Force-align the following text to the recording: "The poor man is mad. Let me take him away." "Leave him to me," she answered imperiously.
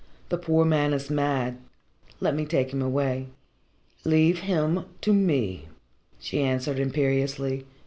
"The 0.29 0.37
poor 0.39 0.65
man 0.65 0.95
is 0.95 1.11
mad. 1.11 1.59
Let 2.19 2.33
me 2.33 2.43
take 2.47 2.73
him 2.73 2.81
away." 2.81 3.27
"Leave 4.03 4.39
him 4.39 4.85
to 5.01 5.13
me," 5.13 5.67
she 6.19 6.39
answered 6.41 6.79
imperiously. 6.79 7.65